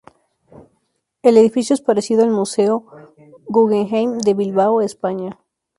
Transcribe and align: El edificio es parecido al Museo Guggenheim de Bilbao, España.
El 1.21 1.37
edificio 1.37 1.75
es 1.75 1.81
parecido 1.81 2.23
al 2.23 2.31
Museo 2.31 2.87
Guggenheim 3.45 4.17
de 4.17 4.33
Bilbao, 4.33 4.81
España. 4.81 5.37